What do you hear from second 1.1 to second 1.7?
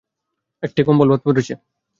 পড়েছে।